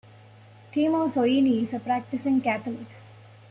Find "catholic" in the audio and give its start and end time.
2.41-2.87